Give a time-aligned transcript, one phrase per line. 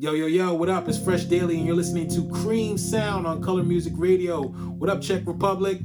[0.00, 0.88] Yo, yo, yo, what up?
[0.88, 4.42] It's Fresh Daily, and you're listening to Cream Sound on Color Music Radio.
[4.42, 5.80] What up, Czech Republic?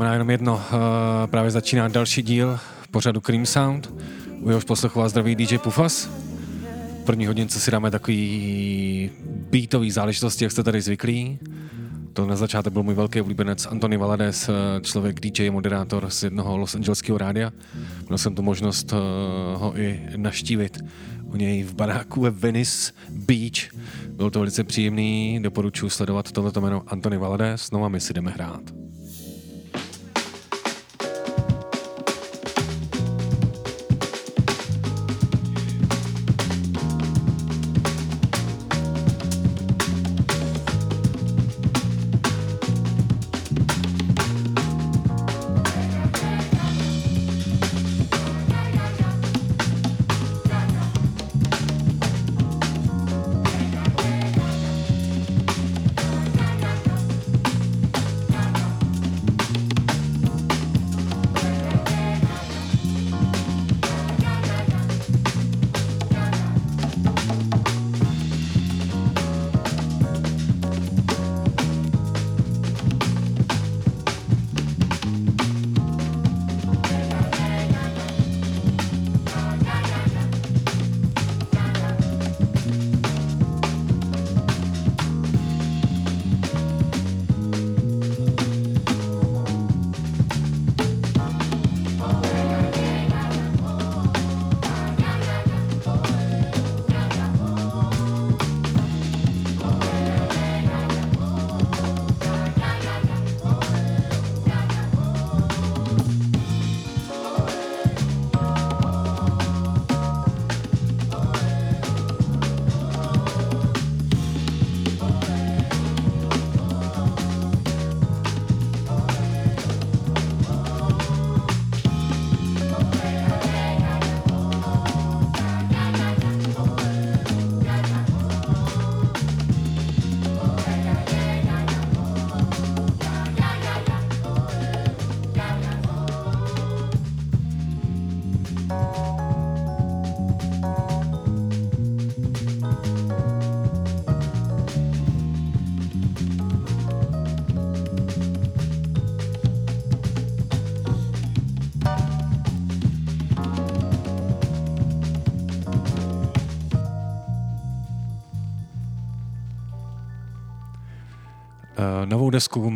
[0.00, 0.62] Znamená jenom jedno.
[1.26, 2.58] Právě začíná další díl
[2.90, 3.94] pořadu Cream Sound.
[4.40, 6.10] U jehož poslechová zdraví DJ Pufas.
[7.02, 9.10] V první hodince si dáme takový
[9.50, 11.38] beatový záležitosti, jak jste tady zvyklí.
[12.12, 14.50] To na začátek byl můj velký oblíbenec Antony Valades,
[14.82, 17.52] člověk DJ, moderátor z jednoho Los Angeleského rádia.
[18.08, 18.92] Měl jsem tu možnost
[19.54, 20.78] ho i naštívit
[21.24, 23.74] u něj v baráku ve Venice Beach.
[24.08, 28.30] Bylo to velice příjemný, doporučuji sledovat tohleto jméno Antony Valades, no a my si jdeme
[28.30, 28.62] hrát.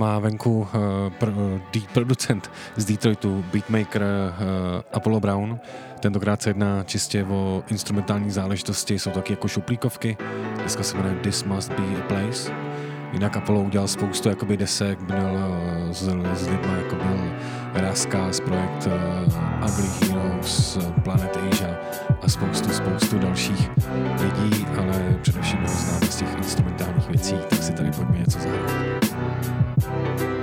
[0.05, 0.69] Má venku
[1.21, 5.59] pr- uh, producent z Detroitu, beatmaker uh, Apollo Brown.
[6.01, 10.17] Tentokrát se jedná čistě o instrumentální záležitosti, jsou taky jako šuplíkovky.
[10.63, 12.53] Deska se jmenuje This Must Be a Place.
[13.13, 15.39] Jinak Apollo udělal spoustu jakoby desek, měl
[15.91, 16.03] s,
[16.35, 17.31] s lidmi, jako byl
[17.75, 21.77] Raskas, projekt uh, Ugly Heroes, Planet Asia
[22.23, 23.71] a spoustu, spoustu dalších
[24.21, 29.04] lidí, ale především ho známe z těch instrumentálních věcí, tak si tady pojďme něco zahrát.
[29.95, 30.34] Thank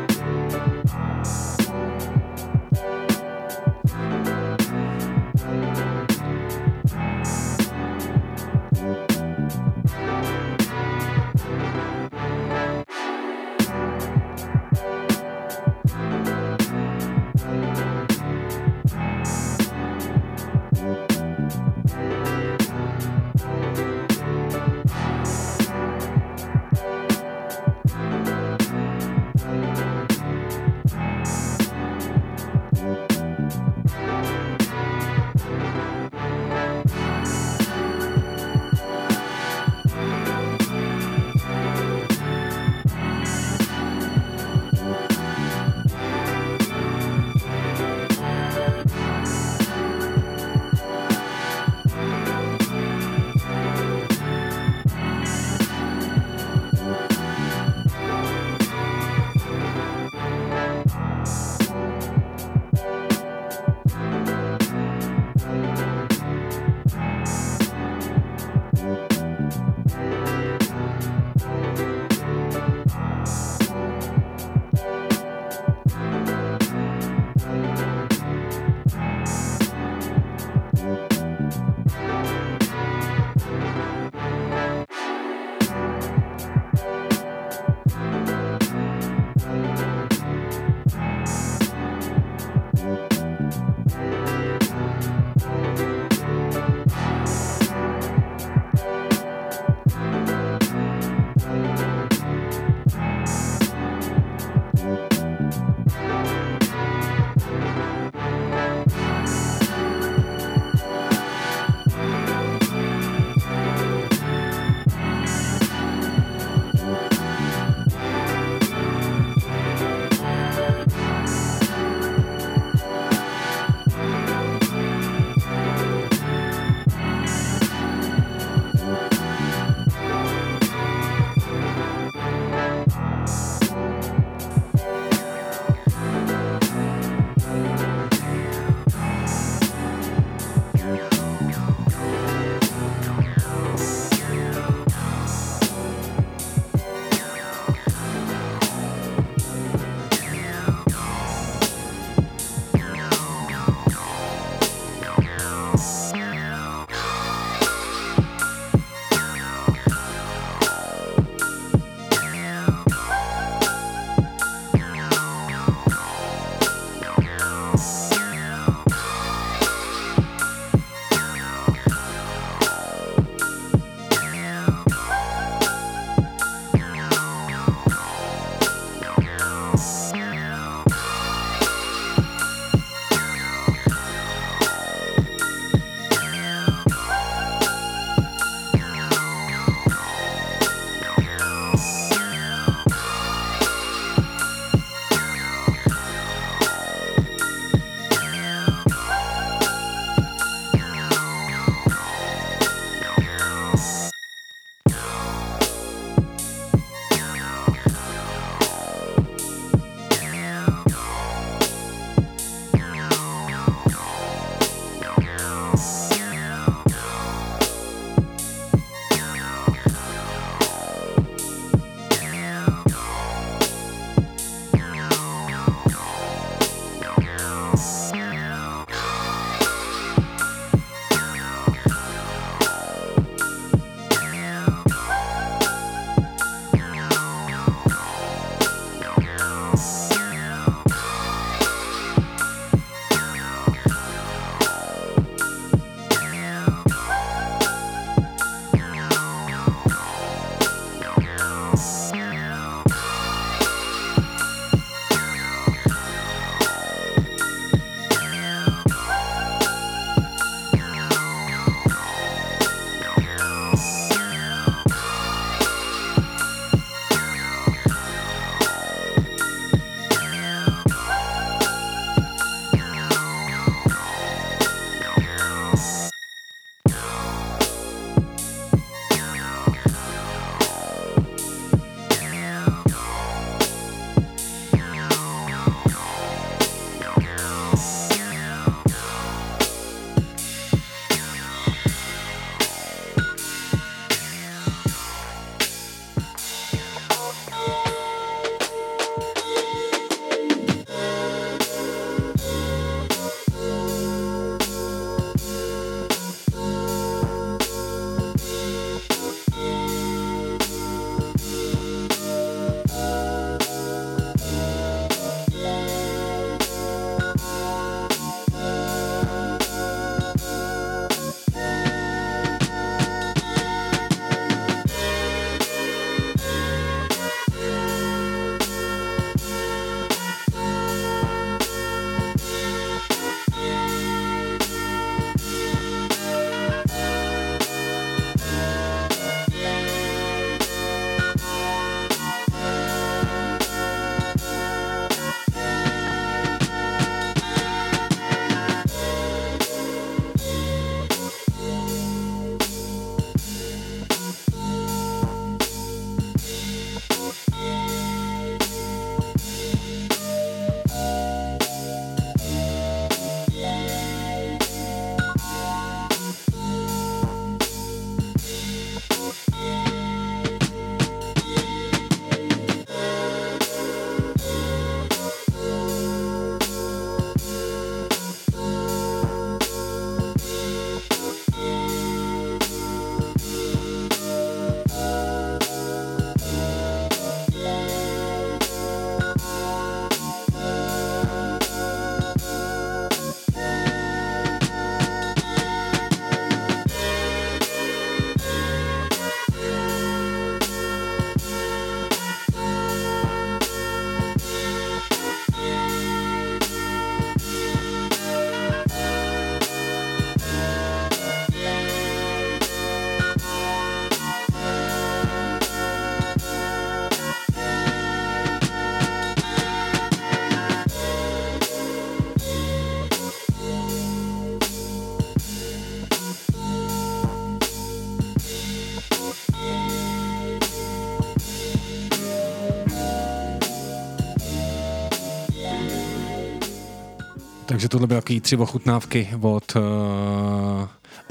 [437.71, 439.81] Takže tohle byly takový tři ochutnávky od uh,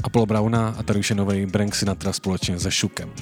[0.03, 3.13] Apollo Browna a tady už je nový Brank Sinatra společně se Šukem.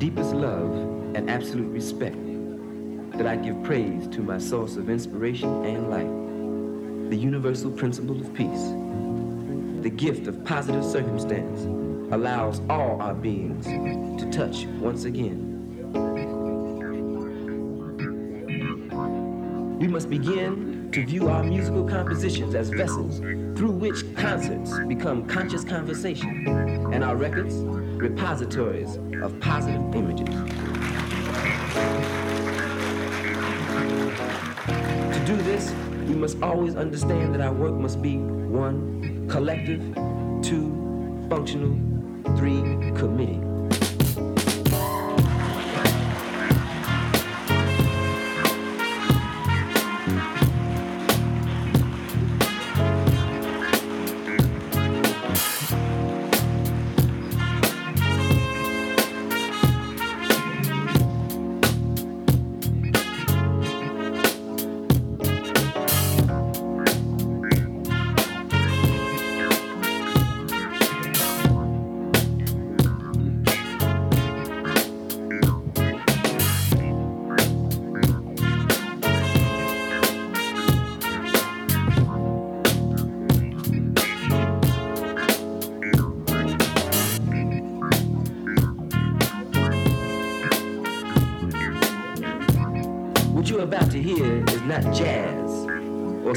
[0.00, 0.74] Deepest love
[1.14, 2.16] and absolute respect
[3.18, 8.32] that I give praise to my source of inspiration and life, the universal principle of
[8.32, 8.72] peace.
[9.82, 11.64] The gift of positive circumstance
[12.14, 15.48] allows all our beings to touch once again.
[19.78, 25.62] We must begin to view our musical compositions as vessels through which concerts become conscious
[25.62, 26.46] conversation
[26.90, 30.28] and our records repositories of positive images.
[35.14, 35.72] To do this,
[36.08, 39.80] we must always understand that our work must be one, collective,
[40.42, 41.76] two, functional,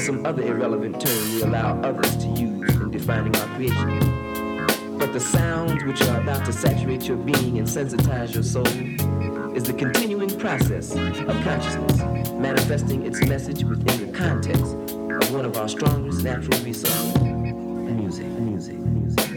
[0.04, 4.98] some other irrelevant term we allow others to use in defining our creation.
[4.98, 8.66] But the sounds which are about to saturate your being and sensitize your soul
[9.56, 12.00] is the continuing process of consciousness
[12.32, 18.76] manifesting its message within the context of one of our strongest natural resources music, music,
[18.76, 19.30] music.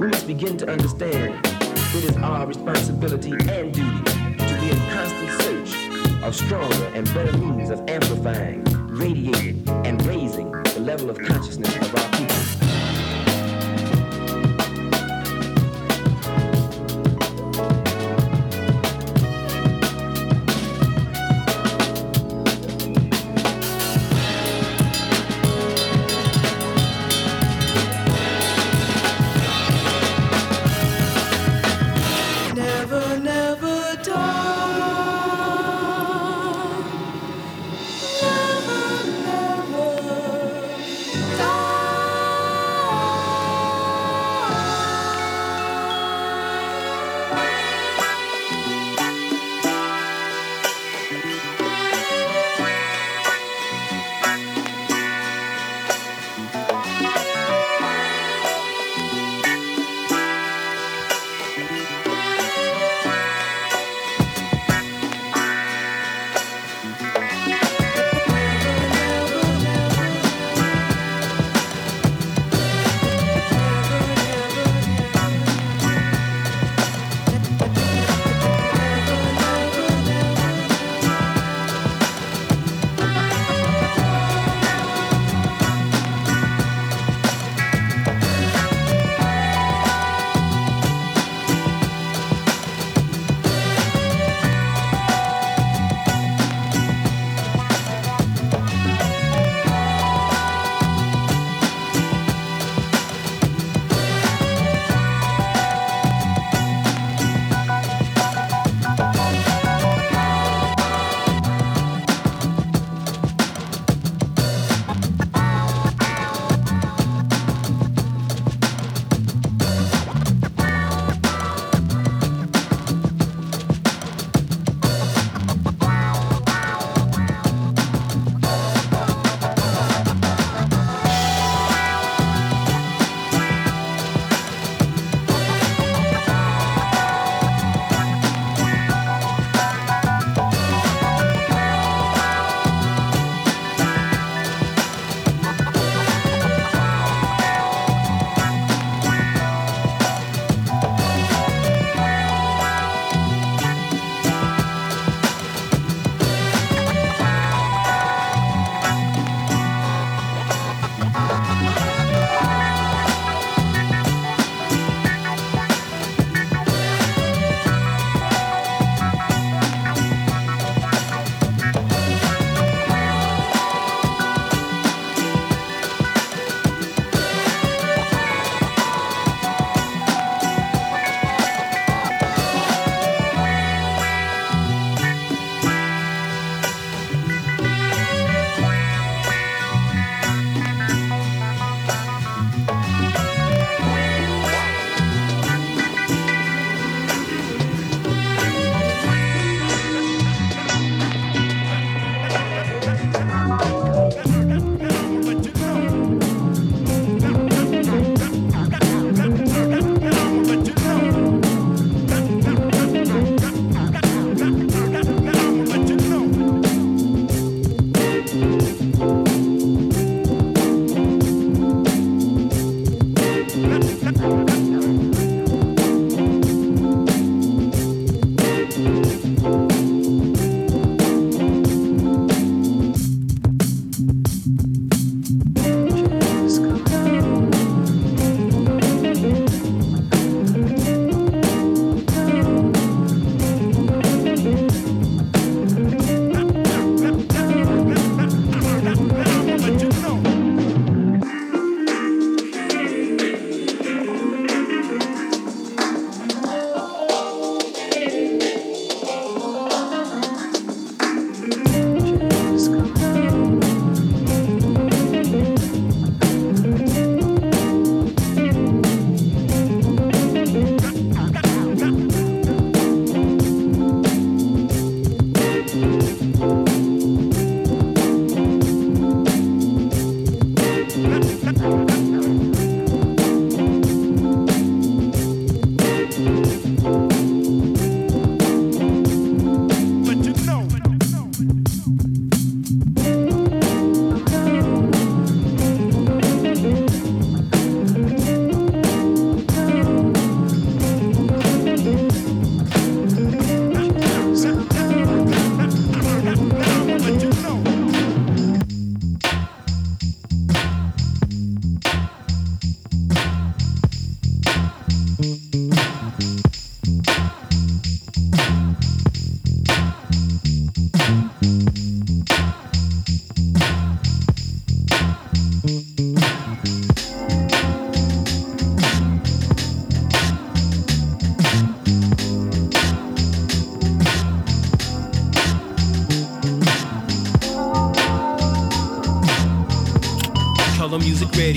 [0.00, 5.42] We must begin to understand it is our responsibility and duty to be in constant
[5.42, 5.80] search
[6.22, 9.59] of stronger and better means of amplifying, radiating,
[9.90, 12.59] and raising the level of consciousness of our people.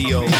[0.04, 0.33] Radio.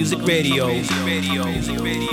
[0.00, 2.09] Music Radio.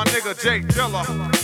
[0.00, 1.39] My nigga J Dilla.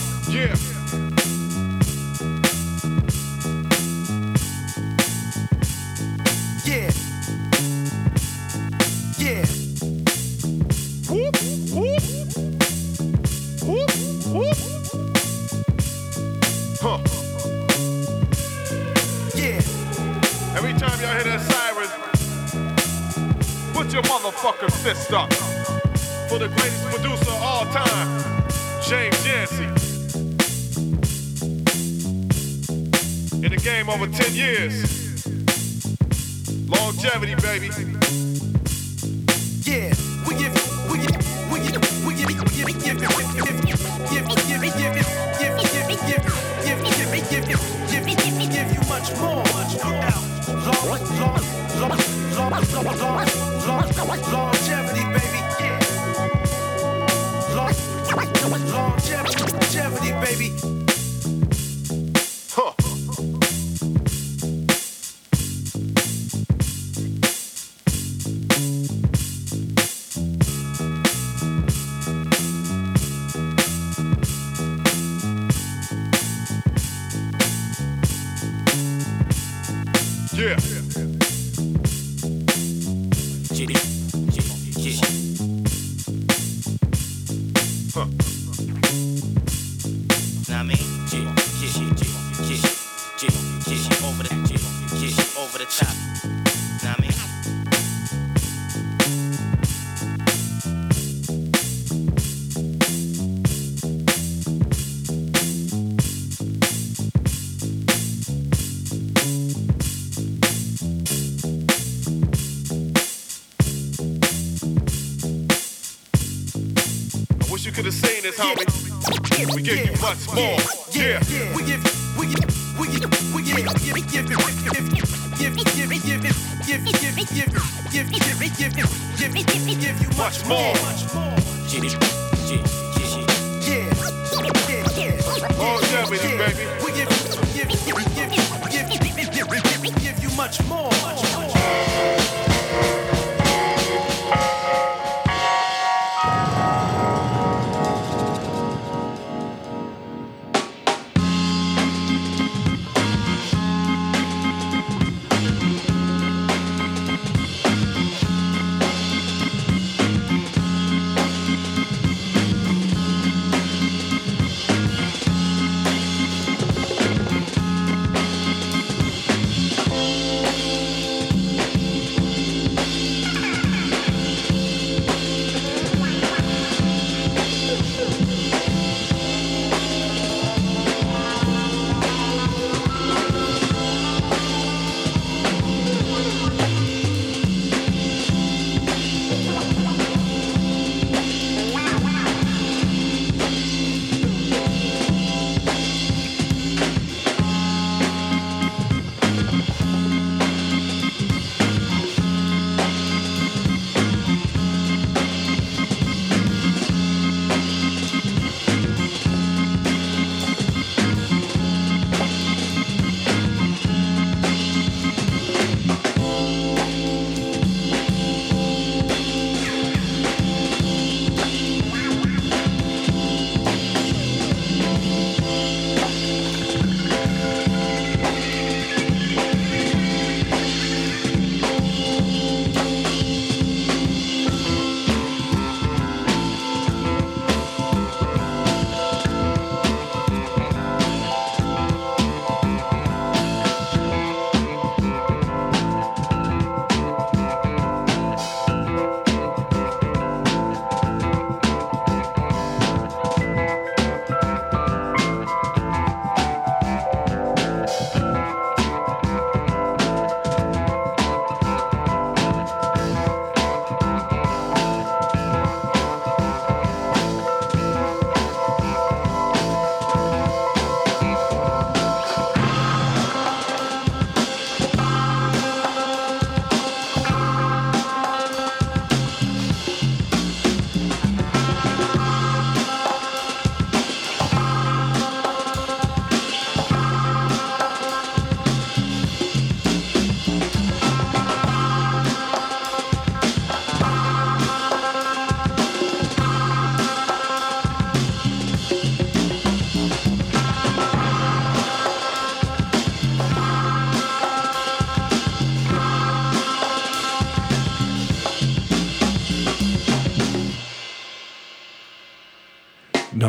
[119.67, 120.76] Give you much more.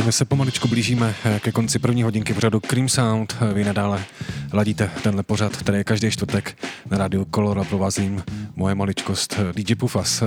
[0.08, 3.36] My se pomaličku blížíme eh, ke konci první hodinky pořadu Cream Sound.
[3.40, 4.04] Eh, Vy nadále
[4.52, 6.58] ladíte tenhle pořad, který je každý čtvrtek
[6.90, 8.24] na rádiu Color a provázím
[8.56, 10.20] moje maličkost eh, DJ Pufas.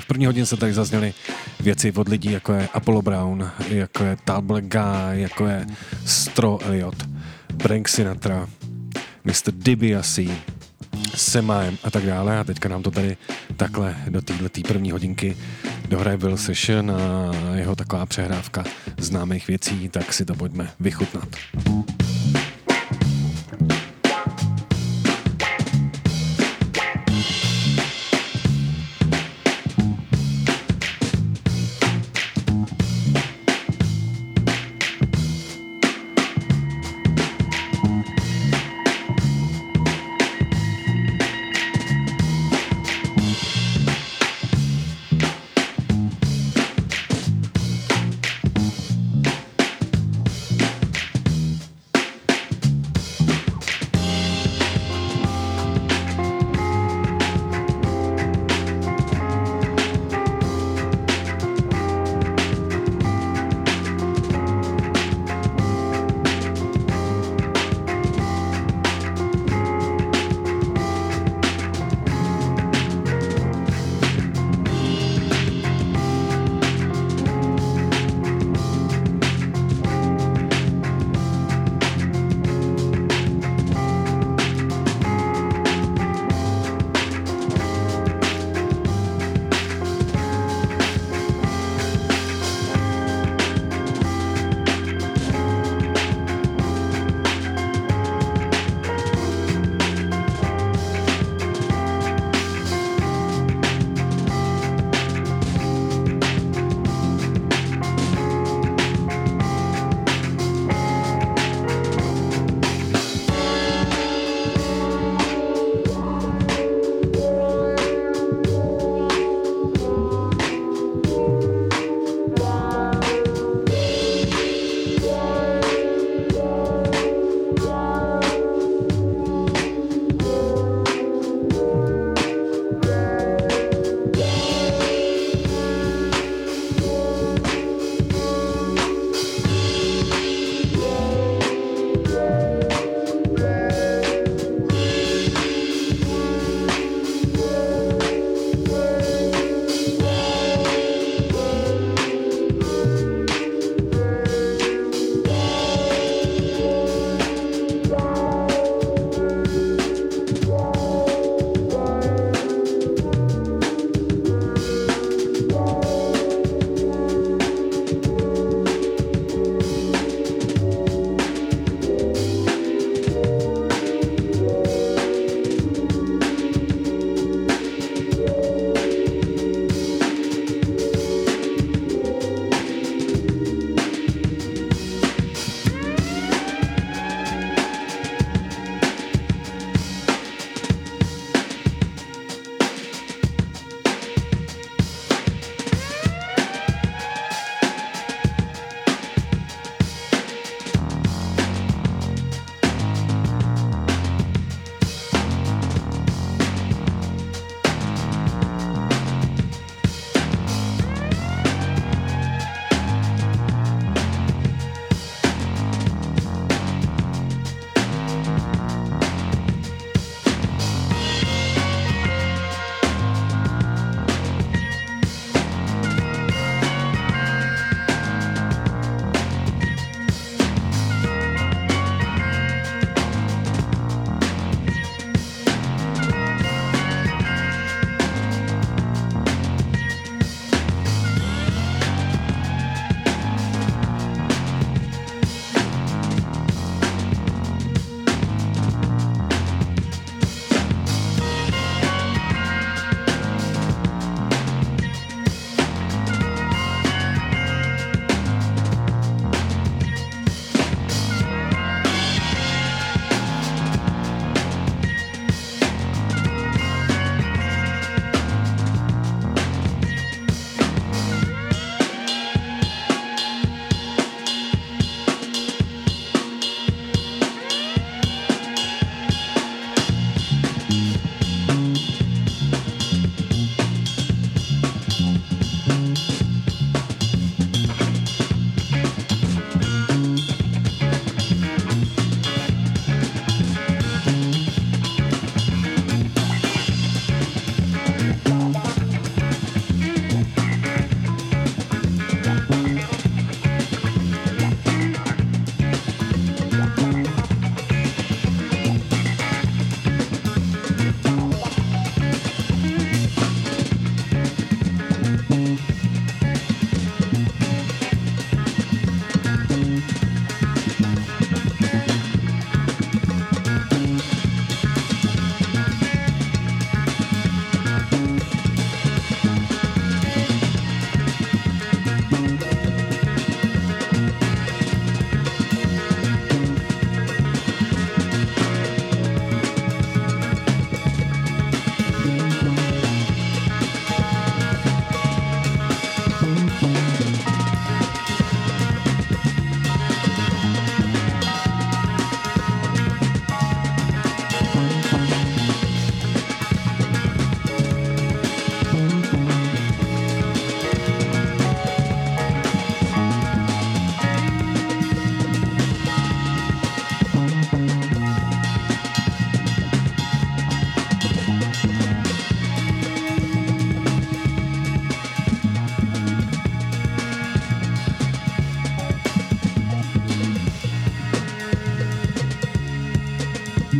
[0.00, 1.14] V první hodince tady zazněly
[1.60, 5.66] věci od lidí, jako je Apollo Brown, jako je Tal Black Guy, jako je
[6.04, 7.08] Stro Elliot,
[7.62, 8.48] Frank Sinatra,
[9.24, 9.52] Mr.
[9.52, 10.22] DiBiase,
[11.14, 12.38] Semaem a tak dále.
[12.38, 13.16] A teďka nám to tady
[13.56, 15.36] takhle do této první hodinky
[15.88, 18.64] dohraje Will Session a jeho taková přehrávka
[18.98, 21.28] známých věcí, tak si to pojďme vychutnat.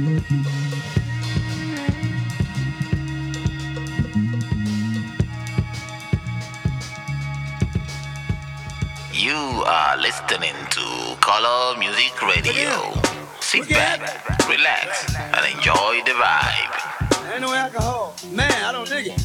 [0.06, 0.12] You
[9.66, 12.94] are listening to Color Music Radio.
[13.40, 13.98] Sit back,
[14.48, 17.32] relax, and enjoy the vibe.
[17.32, 18.14] Ain't no alcohol.
[18.30, 19.20] Man, I don't dig it.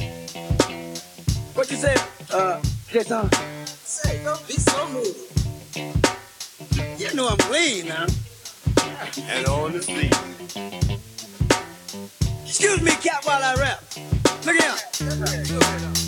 [1.54, 1.96] What you say,
[2.34, 2.60] uh,
[2.90, 3.30] Jason?
[3.66, 5.14] Say, don't be so moody.
[6.98, 8.08] You know I'm clean now.
[8.08, 8.31] Huh?
[9.30, 10.12] And on the scene.
[12.46, 13.84] Excuse me, cat, while I rap.
[14.46, 16.01] Look here.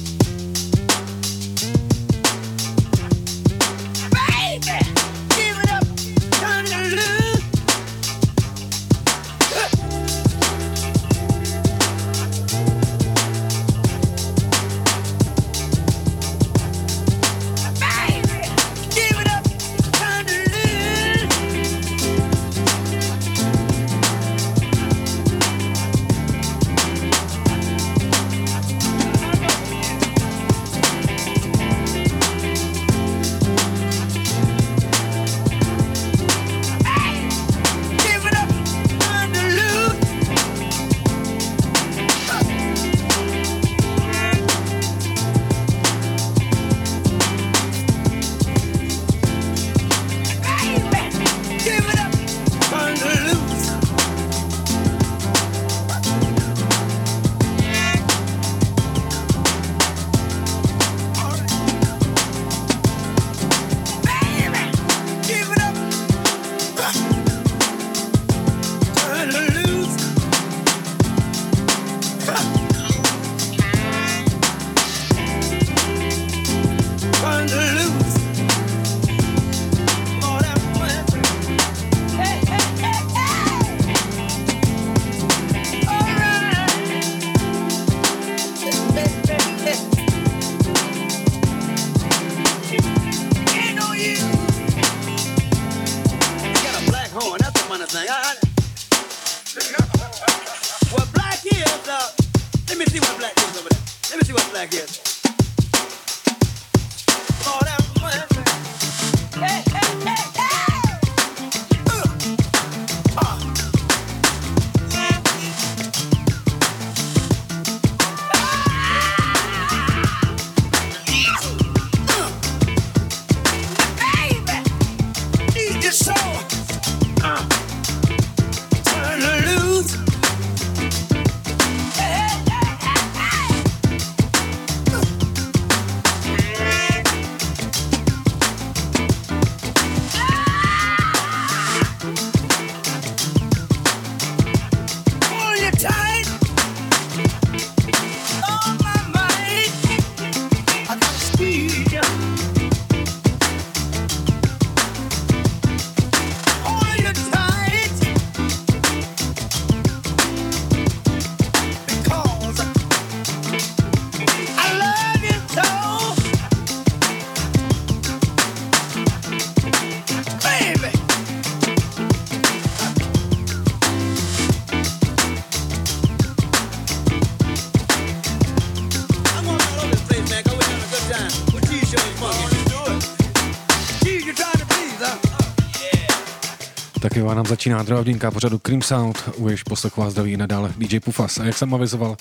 [187.03, 190.37] Tak jo, a nám začíná druhá hodinka pořadu Cream Sound, u jež poslechu vás zdraví
[190.37, 191.37] nadále DJ Pufas.
[191.37, 192.15] A jak jsem avizoval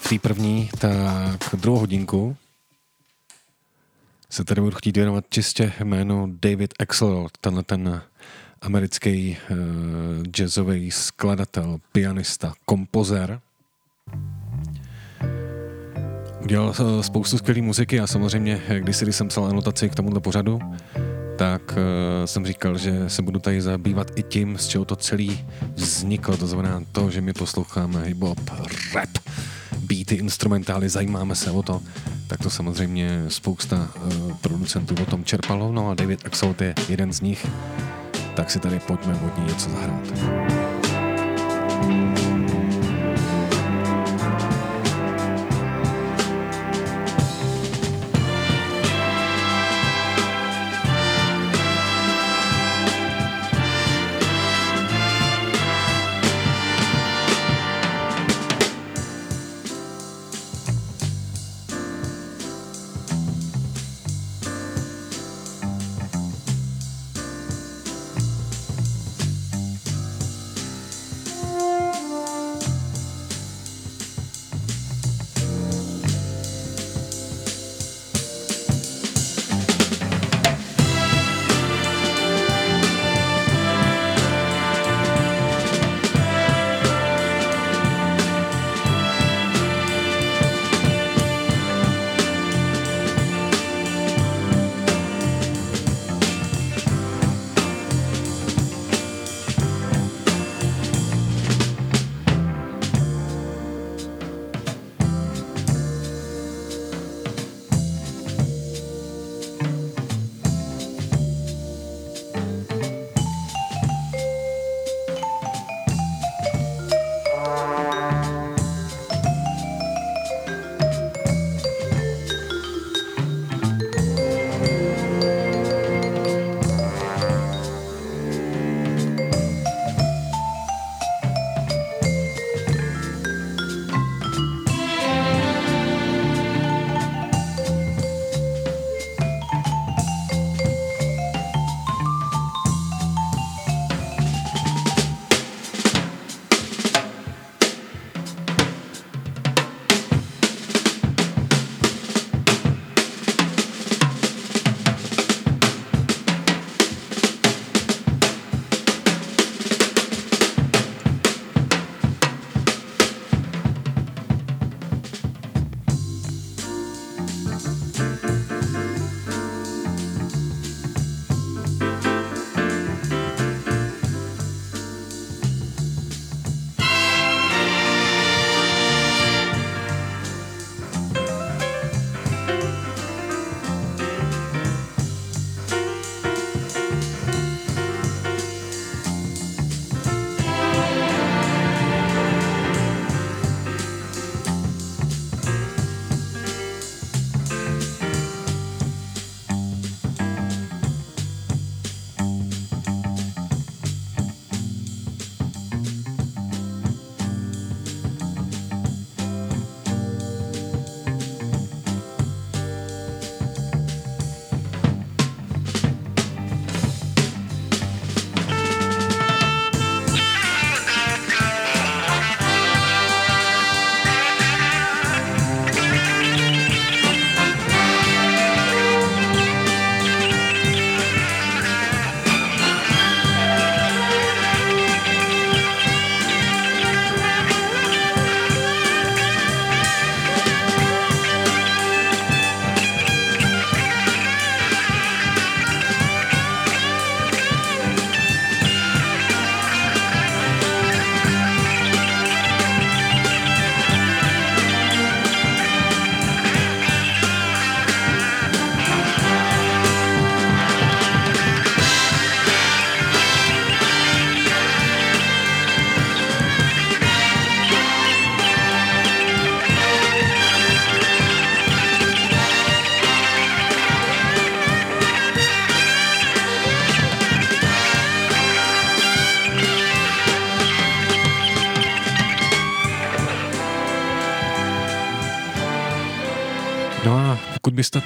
[0.00, 2.36] v té první, tak druhou hodinku
[4.30, 8.02] se tady budu chtít věnovat čistě jménu David Axel, tenhle ten
[8.60, 9.56] americký uh,
[10.22, 13.40] jazzový skladatel, pianista, kompozer.
[16.42, 20.60] Udělal uh, spoustu skvělé muziky a samozřejmě, eh, když jsem psal anotaci k tomuhle pořadu,
[21.36, 25.40] tak uh, jsem říkal, že se budu tady zabývat i tím, z čeho to celý
[25.74, 28.40] vzniklo, to znamená to, že my posloucháme hip-hop,
[28.94, 29.10] rap,
[29.78, 31.80] beaty, instrumentály, zajímáme se o to,
[32.26, 37.12] tak to samozřejmě spousta uh, producentů o tom čerpalo, no a David Axel je jeden
[37.12, 37.46] z nich,
[38.34, 40.12] tak si tady pojďme od ní něco zahrát.
[41.82, 42.31] Thank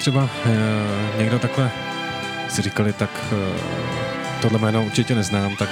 [0.07, 1.71] třeba e, někdo takhle
[2.49, 5.69] si říkali, tak e, tohle jméno určitě neznám, tak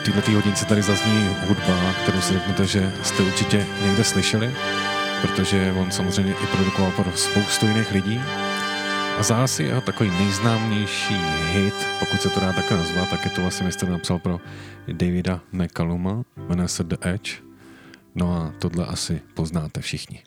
[0.00, 4.54] v této hodince tady zazní hudba, kterou si řeknete, že jste určitě někde slyšeli,
[5.22, 8.20] protože on samozřejmě i produkoval pro spoustu jiných lidí.
[9.18, 11.20] A zase jeho takový nejznámější
[11.52, 14.40] hit, pokud se to dá takhle nazvat, tak je to vlastně mistr napsal pro
[14.92, 17.32] Davida McCalluma, jmenuje se The Edge.
[18.14, 20.22] No a tohle asi poznáte všichni.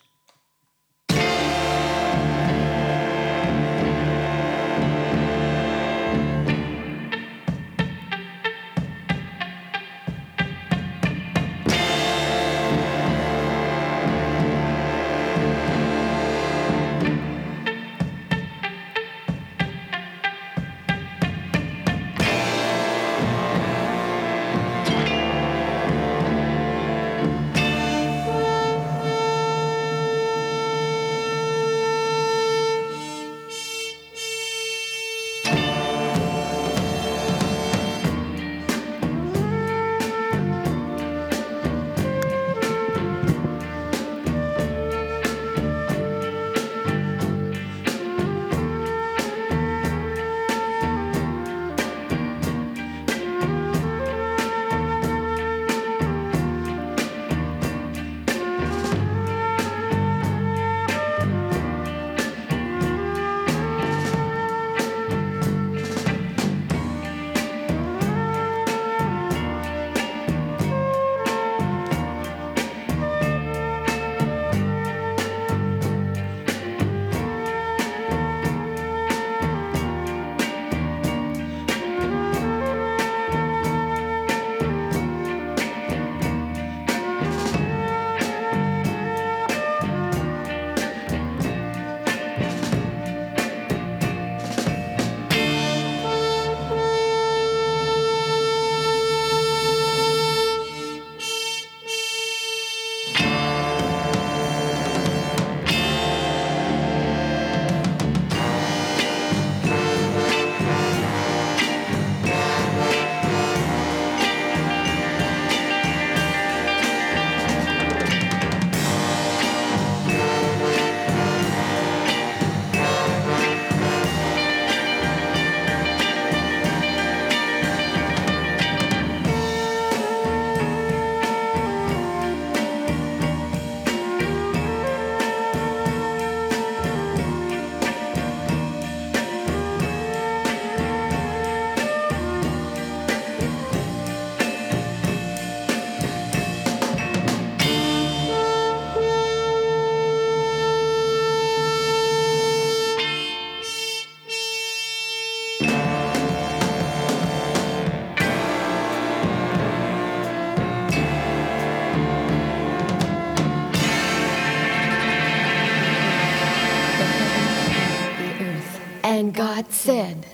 [169.54, 170.26] God said,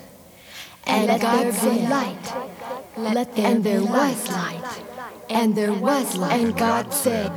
[0.86, 2.34] and let there be light.
[2.96, 4.64] Let there and there was light.
[5.30, 6.40] And there was light.
[6.40, 7.30] And God said,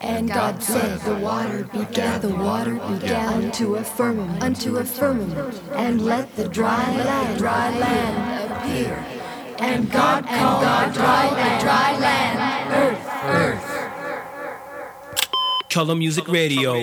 [0.00, 5.60] and God said, the water began, the water began unto a firmament, unto a firmament,
[5.72, 9.04] and let the dry land, dry land appear.
[9.58, 13.74] And God called God dry land, dry land, earth, earth.
[15.68, 16.74] Color Music Radio.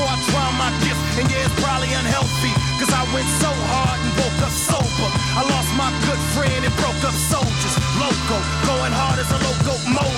[0.00, 1.00] Before I try my gift.
[1.18, 2.52] And yeah, it's probably unhealthy.
[2.80, 5.08] Cause I went so hard and woke up sober.
[5.36, 7.74] I lost my good friend and broke up soldiers.
[8.00, 8.36] Loco,
[8.66, 9.40] going hard as a.
[9.40, 10.09] Self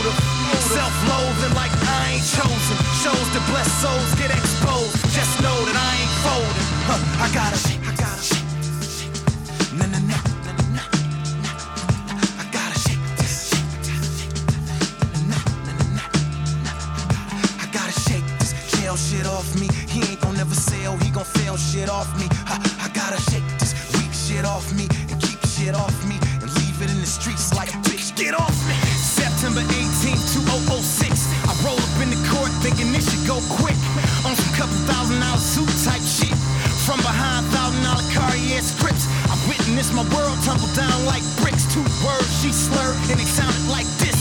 [22.02, 22.26] off me.
[22.50, 26.50] I, I gotta shake this weak shit off me and keep shit off me and
[26.58, 28.10] leave it in the streets like bitch.
[28.18, 28.74] Get off me.
[28.98, 31.30] September 18, 2006.
[31.46, 33.78] I roll up in the court thinking this should go quick.
[34.26, 36.34] On some couple thousand dollar suit type shit.
[36.82, 39.06] From behind thousand dollar Cartier scripts.
[39.30, 41.70] I witnessed my world tumble down like bricks.
[41.70, 44.18] Two words she slurred and it sounded like this.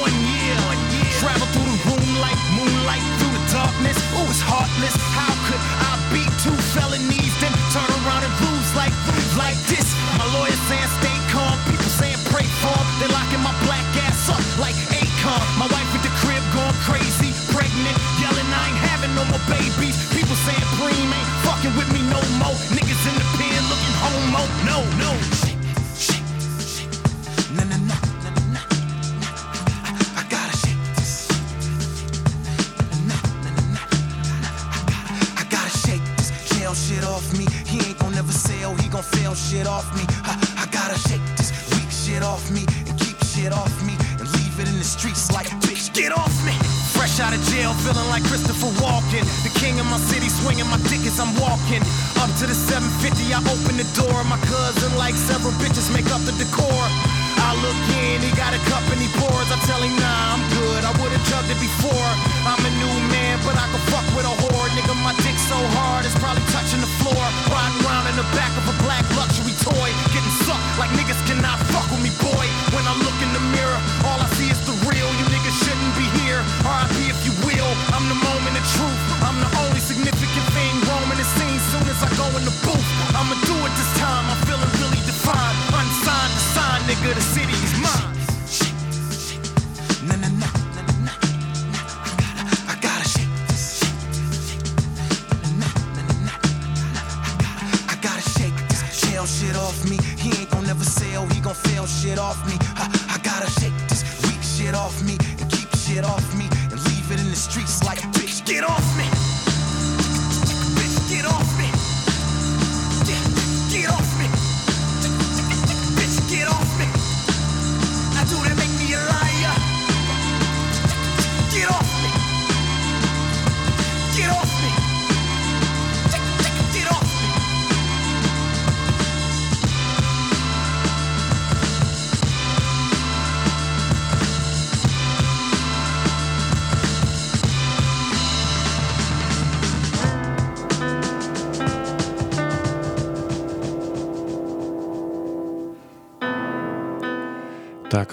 [0.00, 1.12] One year, one year.
[1.20, 4.00] Travel through the room like moonlight through the darkness.
[4.16, 4.96] Ooh, it's heartless.
[5.12, 5.57] How could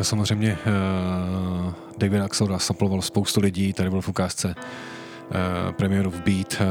[0.05, 6.61] samozřejmě uh, David Axelrod saploval spoustu lidí, tady byl v ukázce uh, premiéru v Beat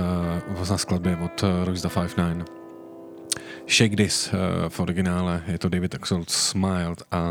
[0.61, 2.51] uh, na skladbě od uh, Royce 59.
[3.69, 7.23] Shake This uh, v originále, je to David Axelrod Smiled a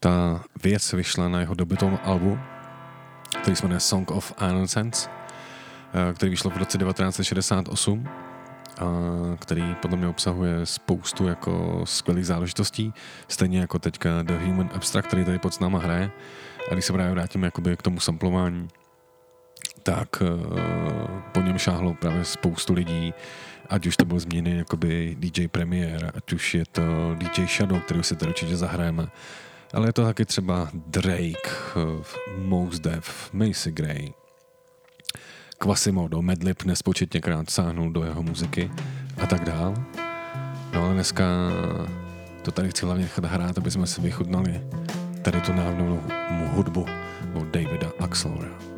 [0.00, 2.38] ta věc vyšla na jeho dobytom albu,
[3.42, 8.31] který se jmenuje Song of Innocence, uh, který vyšlo v roce 1968 a
[9.38, 12.94] který podle mě obsahuje spoustu jako skvělých záležitostí,
[13.28, 16.10] stejně jako teďka The Human Abstract, který tady pod s náma hraje.
[16.70, 18.68] A když se právě vrátím jakoby k tomu samplování,
[19.82, 23.14] tak uh, po něm šáhlo právě spoustu lidí,
[23.68, 26.82] ať už to byl změny jakoby DJ Premier, ať už je to
[27.14, 29.06] DJ Shadow, který si tady určitě zahrajeme,
[29.74, 32.04] ale je to taky třeba Drake, uh,
[32.38, 34.12] Mos Def, Macy Gray,
[35.62, 38.70] Quasimodo, Medlib nespočetněkrát sáhnul do jeho muziky
[39.22, 39.74] a tak dál.
[40.74, 41.24] No ale dneska
[42.42, 44.60] to tady chci hlavně nechat hrát, aby jsme si vychutnali
[45.22, 46.00] tady tu návnou
[46.54, 46.86] hudbu
[47.34, 48.71] od Davida Axelra.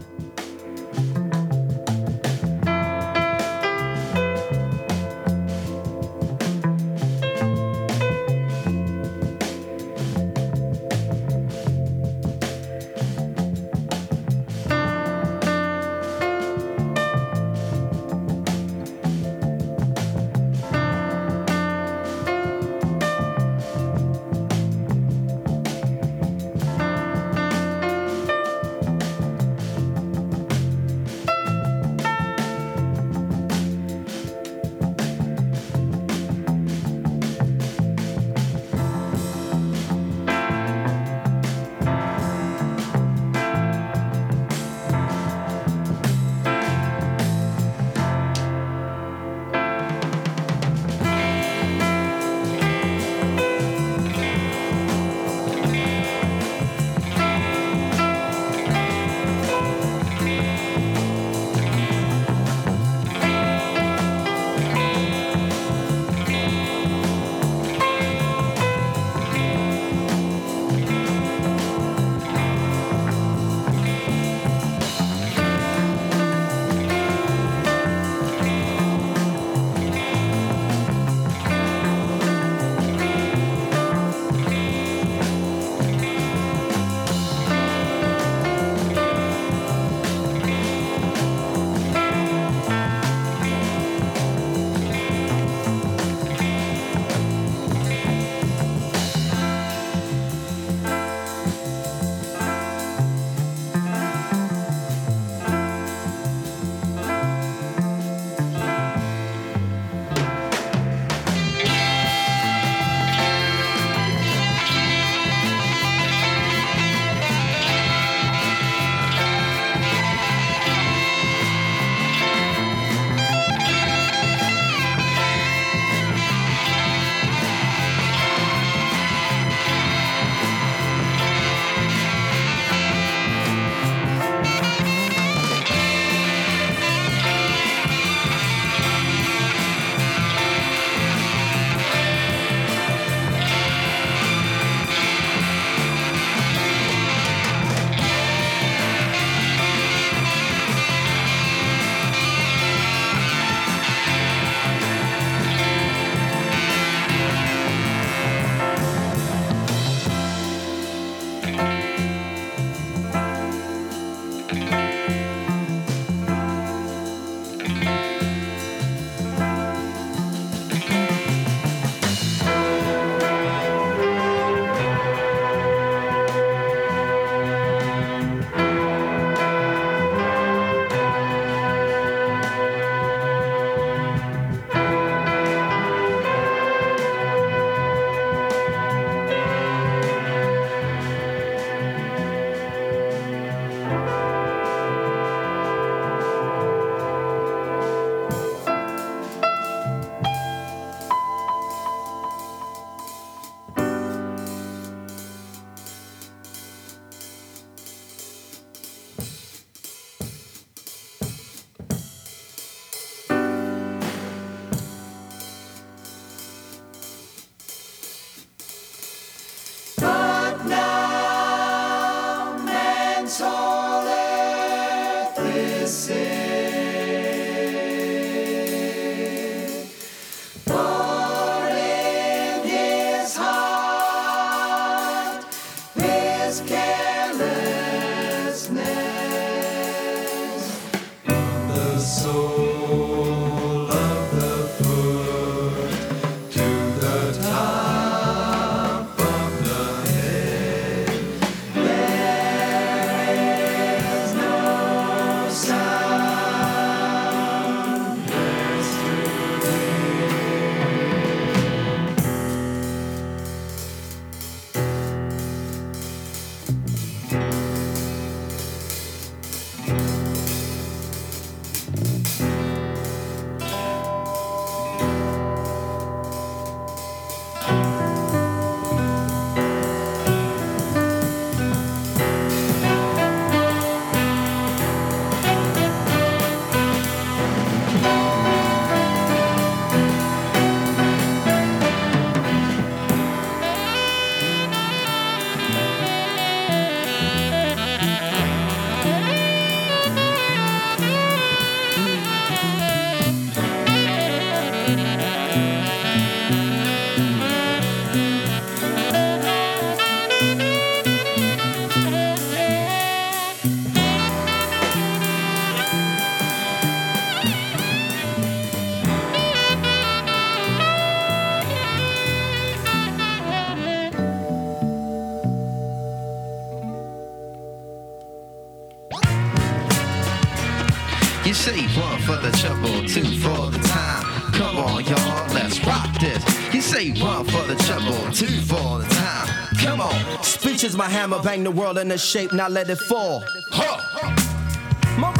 [332.64, 334.24] Trouble, two for the time.
[334.52, 336.42] Come on, y'all, let's rock this.
[336.72, 339.48] You say one for the trouble, two for the time.
[339.76, 340.42] Come on.
[340.42, 343.44] Speech is my hammer, bang the world into shape, now let it fall.
[343.70, 343.93] My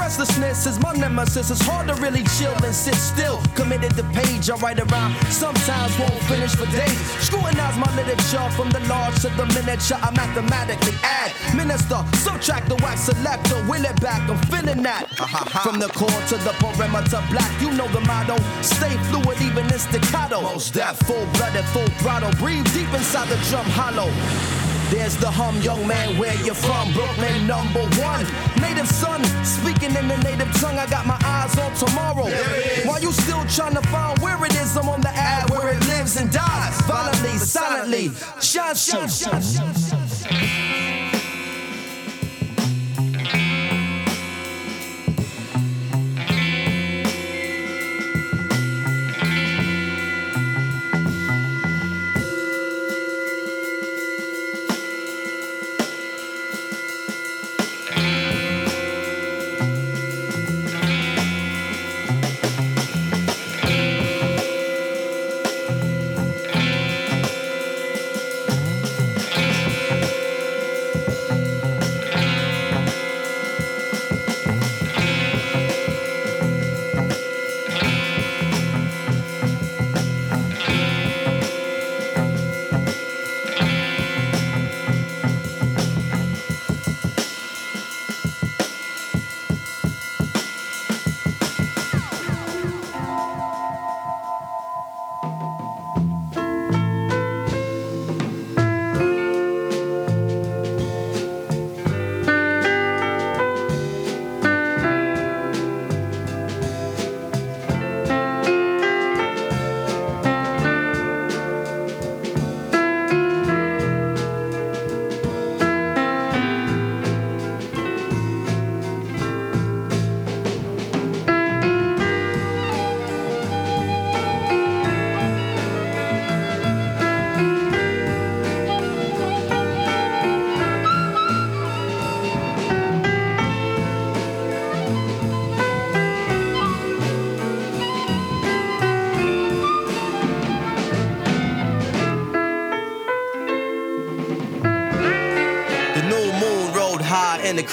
[0.05, 1.51] restlessness is my nemesis.
[1.51, 3.41] It's hard to really chill and sit still.
[3.55, 5.13] Committed to page, I write around.
[5.33, 6.99] Sometimes won't finish for days.
[7.25, 9.97] Scrutinize my literature from the large to the miniature.
[10.09, 11.33] I mathematically add.
[11.57, 13.57] Minister, subtract the wax selector.
[13.67, 15.09] Will it back, I'm feeling that.
[15.19, 15.61] Uh-huh.
[15.65, 17.51] From the core to the perimeter black.
[17.63, 18.37] You know the motto.
[18.61, 20.43] Stay fluid, even in staccato.
[20.43, 22.33] Most that full blooded, full throttle.
[22.43, 24.13] Breathe deep inside the drum hollow.
[24.95, 26.93] There's the hum, young man, where you from?
[26.93, 28.25] Brooklyn number one.
[28.63, 30.79] Native son, speaking in the native tongue.
[30.79, 32.31] I got my eyes on tomorrow.
[32.87, 35.81] While you still trying to find where it is, I'm on the ad where it
[35.89, 36.81] lives and dies.
[36.83, 38.13] Violently, silently.
[38.41, 41.04] Shine, shine, shine, shine, shine.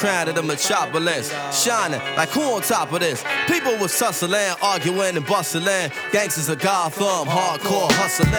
[0.01, 3.23] Crown of the metropolis, shining like who on top of this?
[3.45, 5.91] People was tussling, arguing and bustling.
[6.11, 8.33] Gangsters of Gotham, hardcore hustling.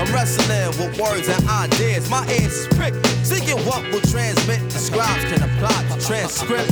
[0.00, 2.08] I'm wrestling with words and ideas.
[2.08, 3.04] My ears is pricked.
[3.26, 6.70] Seeking what will transmit, the scribes can apply the transcript.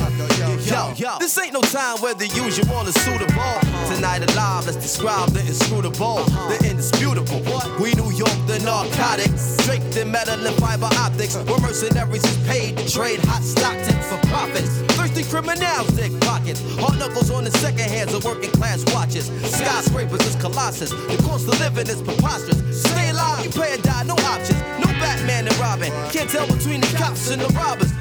[0.67, 3.55] Yo, yo, this ain't no time where the usual is suitable.
[3.87, 7.39] Tonight alive, let's describe the inscrutable, the indisputable.
[7.79, 11.37] We New York, the narcotics, draped in metal and fiber optics.
[11.37, 14.83] Where mercenaries is paid to trade hot stock tips for profits.
[14.99, 16.59] Thirsty criminals dig pockets.
[16.83, 19.31] Hard knuckles on the second hands of working class watches.
[19.47, 20.91] Skyscrapers is colossus.
[20.91, 22.83] The cost of living is preposterous.
[22.83, 24.59] Stay alive, you pay or die, no options.
[24.83, 25.93] No Batman and Robin.
[26.11, 27.96] Can't tell between the cops and the robbers.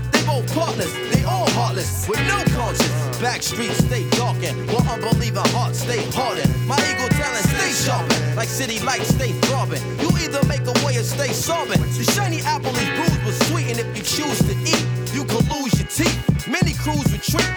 [0.54, 3.18] Partners, they all heartless, with no conscience.
[3.20, 6.52] Back streets stay darkened, while unbelieving hearts stay hardened.
[6.68, 9.82] My ego talent stay sharpened, like city lights stay throbbing.
[10.00, 11.82] You either make a way or stay sobbing.
[11.82, 15.48] The shiny apple is bruised with sweet, and if you choose to eat, you could
[15.52, 16.48] lose your teeth.
[16.48, 17.50] Many crews retreat,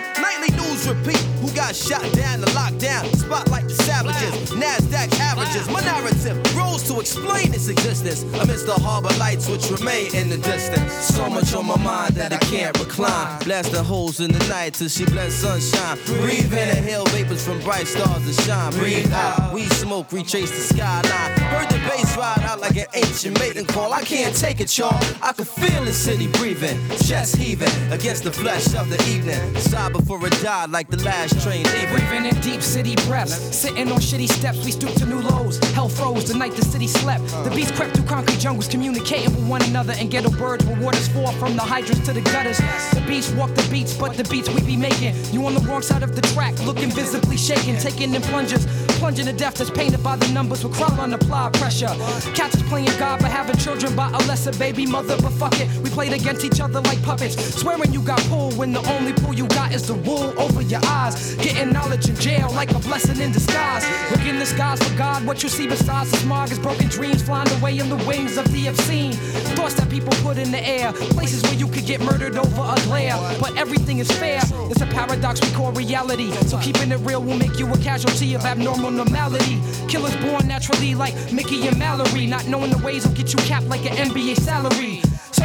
[0.89, 1.21] repeat.
[1.41, 3.05] Who got shot down to lockdown?
[3.17, 5.69] Spotlight the savages, NASDAQ averages.
[5.69, 10.39] My narrative grows to explain its existence amidst the harbor lights which remain in the
[10.39, 10.93] distance.
[10.93, 13.39] So much on my mind that I can't recline.
[13.45, 15.99] Blasting holes in the night till she blends sunshine.
[16.07, 18.73] Breathe in, inhale vapors from bright stars that shine.
[18.73, 21.39] Breathe out, we smoke, retrace the skyline.
[21.53, 23.93] Heard the bass ride out like an ancient mating call.
[23.93, 24.95] I can't take it, y'all.
[25.23, 29.41] I can feel the city breathing, chest heaving against the flesh of the evening.
[29.57, 31.91] Sigh before it died like the last train leaving.
[31.95, 33.35] Breathing in deep city breaths.
[33.57, 35.59] Sitting on shitty steps, we stoop to new lows.
[35.73, 37.27] Hell froze the night the city slept.
[37.45, 39.95] The beats crept through concrete jungles, communicating with one another.
[39.99, 42.59] And ghetto birds where waters fall from the hydrants to the gutters.
[42.93, 45.15] The beats walk the beats, but the beats we be making.
[45.33, 47.77] You on the wrong side of the track, looking visibly shaken.
[47.79, 48.67] Taking in plungers,
[48.99, 50.65] plunging to death that's painted by the numbers.
[50.65, 51.78] With crowd on the applied pressure.
[51.79, 55.17] Cats is playing God for having children by a lesser baby mother.
[55.23, 57.37] But fuck it, we played against each other like puppets.
[57.55, 60.81] Swearing you got pulled when the only pull you got is the wool over your
[60.87, 61.37] eyes.
[61.37, 63.87] Getting knowledge in jail like a blessing in disguise.
[64.11, 67.23] Look in the skies for God, what you see besides the smog is broken dreams
[67.23, 69.13] flying away in the wings of the obscene.
[69.55, 72.75] Thoughts that people put in the air, places where you could get murdered over a
[72.87, 73.17] glare.
[73.39, 76.33] But everything is fair, it's a paradox we call reality.
[76.49, 79.61] So keeping it real will make you a casualty of abnormal normality.
[79.87, 83.67] Killers born naturally like Mickey and Mallory, not knowing the ways will get you capped
[83.67, 85.03] like an NBA salary.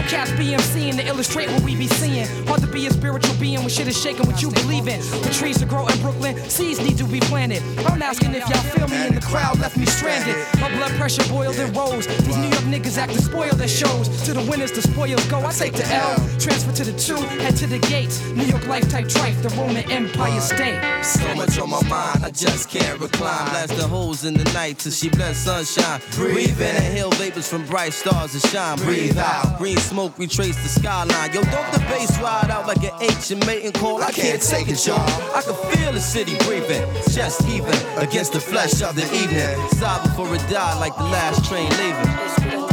[0.09, 2.27] Cats BMCing to illustrate what we be seeing.
[2.47, 4.99] Hard to be a spiritual being when shit is shaking what you believe in.
[5.23, 7.61] The trees to grow in Brooklyn, seeds need to be planted.
[7.87, 10.35] I'm asking if y'all feel me and the crowd left me stranded.
[10.59, 12.05] My blood pressure boiled and rose.
[12.07, 14.09] These New York niggas act to spoil their shows.
[14.25, 15.43] To the winners, the spoils go.
[15.45, 18.21] I take the L, transfer to the two, head to the gates.
[18.31, 20.79] New York life type trife, the Roman Empire state.
[21.03, 23.49] So much on my mind, I just can't recline.
[23.49, 26.01] Blast the holes in the night till she blends sunshine.
[26.11, 28.77] Breathe in, inhale vapors from bright stars that shine.
[28.77, 31.31] Breathe out, green smoke, retrace the skyline.
[31.33, 34.01] Yo, don't the bass ride out like an ancient mating call.
[34.01, 34.97] I can't take it, y'all.
[35.35, 36.83] I can feel the city breathing,
[37.13, 39.55] chest heaving against the flesh of the evening.
[39.77, 42.72] Sobbing for it died like the last train leaving.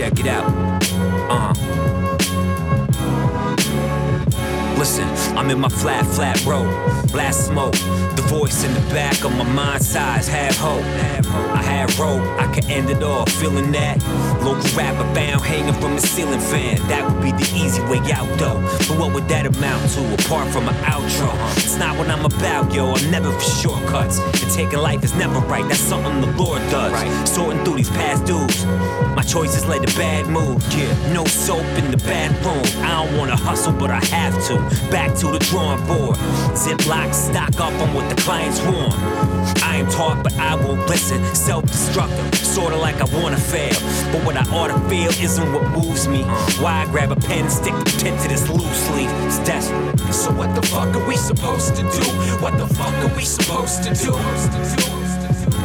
[0.00, 0.82] Check it out.
[1.28, 1.99] Uh.
[5.40, 6.68] I'm in my flat, flat road.
[7.12, 7.72] Blast smoke.
[7.72, 10.28] The voice in the back of my mind size.
[10.28, 10.84] Have hope.
[11.56, 12.20] I had rope.
[12.38, 13.24] I could end it all.
[13.24, 14.04] Feeling that.
[14.42, 16.76] Local rapper found hanging from the ceiling fan.
[16.88, 18.60] That would be the easy way out though.
[18.86, 21.32] But what would that amount to apart from an outro?
[21.56, 22.92] It's not what I'm about, yo.
[22.92, 24.18] I'm never for shortcuts.
[24.42, 25.66] And taking life is never right.
[25.66, 26.92] That's something the Lord does.
[26.92, 27.26] Right.
[27.26, 28.66] Sorting through these past dues.
[29.16, 30.62] My choices led to bad mood.
[30.76, 32.84] Yeah, no soap in the bathroom.
[32.84, 34.56] I don't wanna hustle, but I have to.
[34.90, 36.16] Back to the drawing board.
[36.54, 38.94] Ziploc stock up on what the clients want.
[39.62, 41.22] I am taught, but I won't listen.
[41.34, 43.74] Self-destructive, sorta like I wanna fail.
[44.12, 46.22] But what I ought to feel isn't what moves me.
[46.62, 49.10] Why I grab a pen and stick the pen to this loose leaf?
[49.26, 49.98] It's desperate.
[50.12, 52.04] So what the fuck are we supposed to do?
[52.42, 54.12] What the fuck are we supposed to do?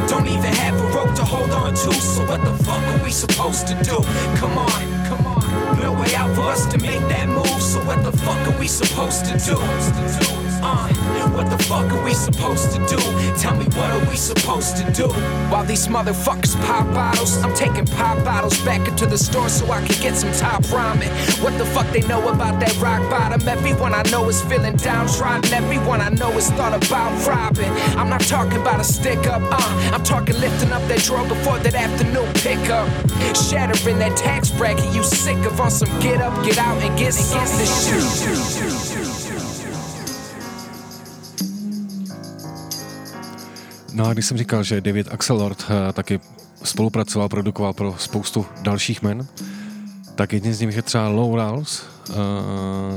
[0.08, 1.92] Don't even have a rope to hold on to.
[1.94, 3.96] So what the fuck are we supposed to do?
[4.38, 5.25] Come on, come on.
[5.80, 7.62] No way out for us to make that move.
[7.62, 10.45] So what the fuck are we supposed to do?
[11.36, 12.98] What the fuck are we supposed to do?
[13.36, 15.08] Tell me what are we supposed to do?
[15.50, 19.84] While these motherfuckers pop bottles, I'm taking pop bottles back into the store so I
[19.86, 21.10] can get some top ramen.
[21.42, 23.46] What the fuck they know about that rock bottom?
[23.46, 25.52] Everyone I know is feeling downtrodden.
[25.52, 27.70] Everyone I know is thought about robbing.
[27.98, 31.58] I'm not talking about a stick up, uh, I'm talking lifting up that drawer before
[31.58, 32.88] that afternoon pickup.
[33.36, 37.12] Shattering that tax bracket you sick of on some get up, get out, and get
[37.12, 38.95] something to shoot.
[43.96, 46.20] No a když jsem říkal, že David Axelrod eh, taky
[46.64, 49.26] spolupracoval, produkoval pro spoustu dalších men,
[50.14, 52.14] tak jedním z nich je třeba Low Rawls, eh,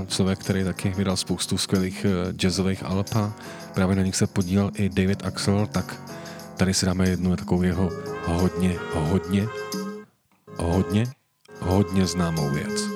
[0.08, 3.34] člověk, který taky vydal spoustu skvělých eh, jazzových alb a
[3.74, 5.96] právě na nich se podílel i David Axelrod, tak
[6.58, 7.90] tady si dáme jednu takovou jeho
[8.26, 9.48] hodně, hodně,
[10.58, 11.04] hodně,
[11.60, 12.89] hodně známou věc.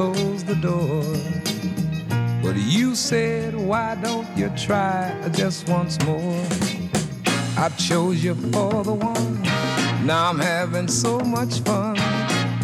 [0.00, 1.02] Closed the door.
[2.42, 6.42] But you said, why don't you try just once more?
[7.58, 9.42] I chose you for the one.
[10.06, 11.96] Now I'm having so much fun.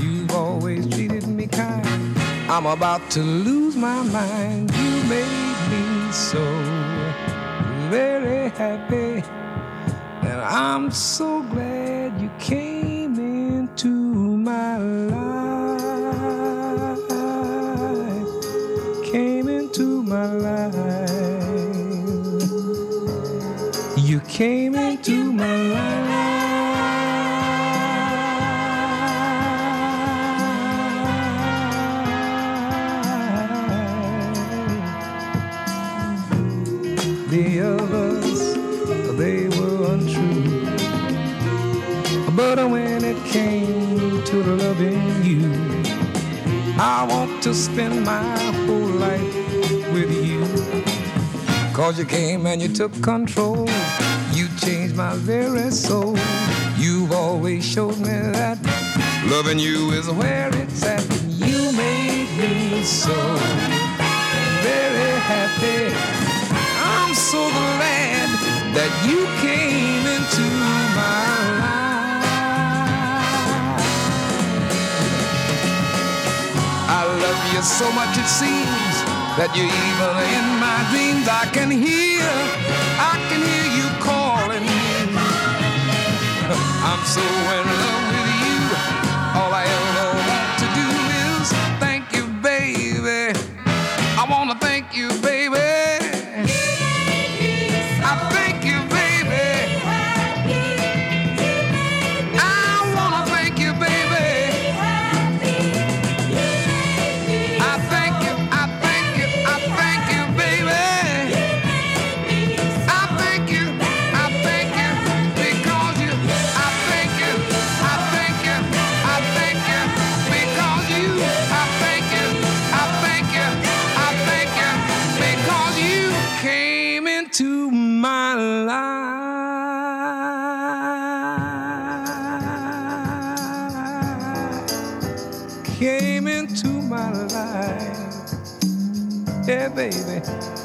[0.00, 1.86] You've always treated me kind.
[2.48, 4.70] I'm about to lose my mind.
[4.74, 6.42] You made me so
[7.90, 9.22] very happy.
[10.22, 15.45] And I'm so glad you came into my life.
[20.06, 20.74] My life.
[23.96, 26.06] You came into my life.
[37.30, 38.54] The others,
[39.18, 40.66] they were untrue.
[42.36, 45.50] But when it came to loving you,
[46.78, 50.44] I want to spend my whole life with you.
[51.74, 53.68] Cause you came and you took control.
[54.32, 56.16] You changed my very soul.
[56.76, 58.58] You've always showed me that
[59.30, 61.04] loving you is where it's at.
[61.28, 63.14] You made me so
[64.62, 65.94] very happy.
[66.82, 68.28] I'm so glad
[68.76, 70.46] that you came into
[70.96, 72.16] my life.
[76.88, 78.75] I love you so much it seems
[79.36, 81.28] that you're evil in my dreams.
[81.28, 82.24] I can hear,
[82.96, 84.64] I can hear you calling.
[86.88, 88.05] I'm so in love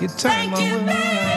[0.02, 1.31] Your time, Thank you,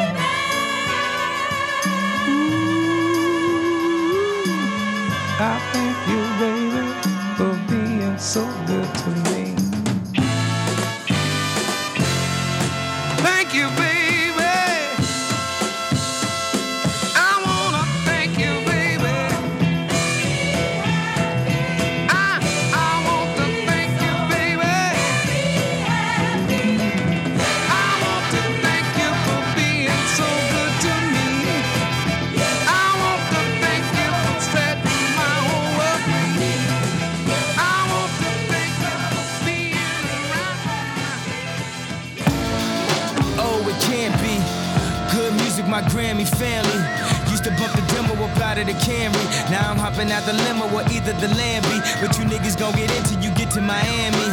[48.55, 49.27] out of the Camry.
[49.51, 51.81] Now I'm hopping out the limo or either the Lambie.
[51.99, 54.31] But you niggas gon' get into you get to Miami.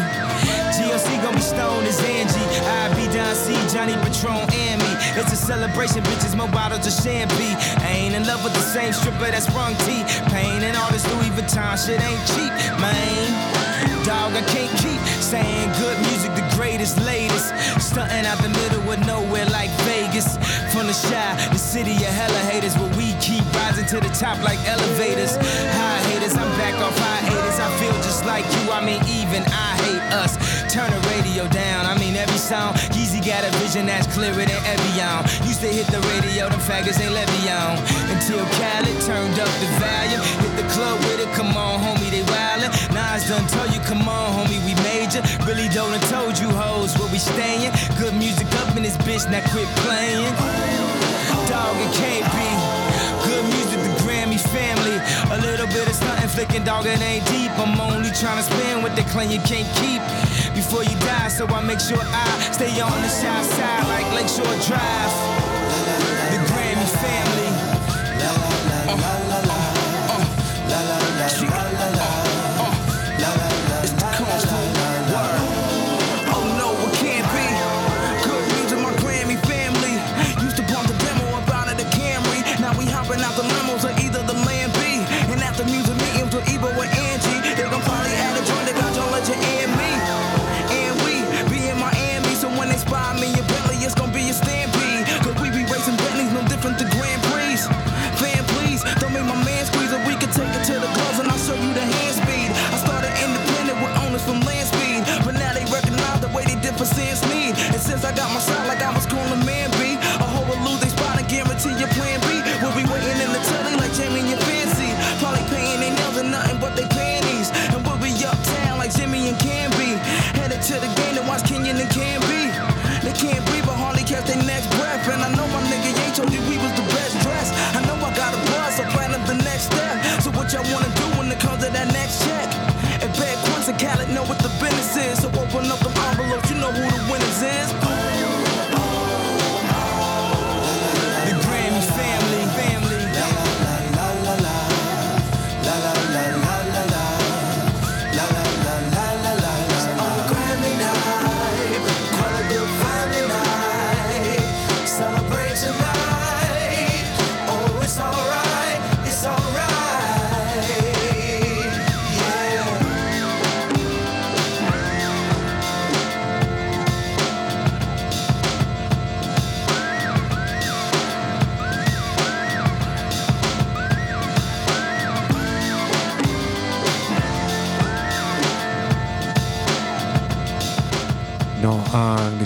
[0.77, 2.37] GLC gon' be stoned as Angie.
[2.61, 4.91] I be Don C, Johnny Patron, and me.
[5.17, 7.57] It's a celebration, bitches, more bottles of champagne.
[7.81, 10.03] I ain't in love with the same stripper that's sprung T.
[10.29, 13.61] Pain and all this Louis Vuitton shit ain't cheap, man.
[14.05, 17.53] Dog, I can't keep saying good music, the greatest, latest.
[17.79, 20.37] Stunting out the middle of nowhere like Vegas.
[20.71, 24.39] From the Chi, the city of hella haters, where we keep rising to the top
[24.39, 25.35] like elevators.
[25.35, 27.59] High haters, I'm back off high haters.
[27.59, 30.39] I feel just like you, I mean, even I hate us.
[30.71, 32.71] Turn the radio down, I mean, every song.
[32.95, 35.19] Yeezy got a vision that's clearer than Evian.
[35.43, 37.75] Used to hit the radio, them faggots ain't Levion.
[38.07, 40.23] Until Khaled turned up the volume.
[40.39, 42.50] Hit the club with it, come on, homie, they wildin'.
[43.11, 45.19] Nas done told you, come on, homie, we major.
[45.43, 47.73] Really don't have told you hoes where we stayin'.
[47.99, 50.23] Good music up in this bitch, now quit playin'.
[51.51, 52.47] Dog, it can't be.
[53.27, 54.95] Good music, the Grammy family.
[55.27, 57.51] A little bit of stunting, flicking, dog, it ain't deep.
[57.59, 59.99] I'm only trying to spend what they claim you can't keep.
[60.55, 64.55] Before you die, so I make sure I stay on the south side like Lakeshore
[64.63, 65.60] Drive.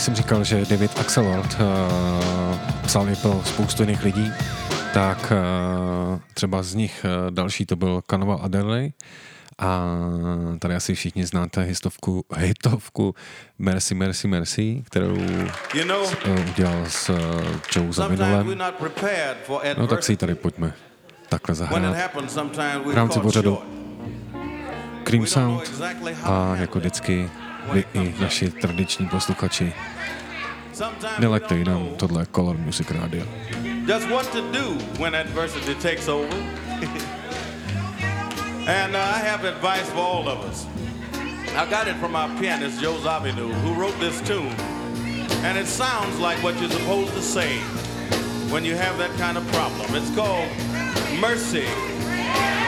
[0.06, 4.32] Jsem říkal, že David Axelrod uh, psal i pro spoustu jiných lidí,
[4.94, 5.34] tak
[6.12, 8.94] uh, třeba z nich uh, další to byl Kanova Adderley
[9.60, 9.86] a
[10.60, 13.16] tady asi všichni znáte histovku, hitovku
[13.60, 15.18] Mercy, Mercy, Mercy, kterou
[15.74, 17.18] You know, uh, udělal s uh,
[17.76, 17.94] Joe
[19.46, 20.74] for No tak si ji tady pojďme
[21.30, 21.96] takhle zahrát.
[22.86, 23.60] V rámci pořadu.
[25.04, 25.84] Cream Sound
[26.24, 27.30] a jako vždycky
[27.72, 29.74] vy i naši tradiční posluchači.
[31.20, 33.26] Nelaďte jinam, tohle Color Music Radio.
[33.88, 36.36] Just what to do when adversity takes over.
[38.68, 40.66] and uh, I have advice for all of us.
[41.56, 44.54] I got it from our pianist, Joe Zawinul, who wrote this tune.
[45.46, 47.60] And it sounds like what you're supposed to say
[48.50, 49.96] when you have that kind of problem.
[49.96, 50.50] It's called
[51.20, 51.68] mercy,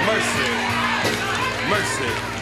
[0.05, 0.51] mercy,
[1.69, 2.36] mercy.